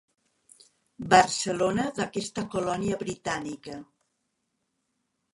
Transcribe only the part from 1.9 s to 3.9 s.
d'aquesta colònia britànica.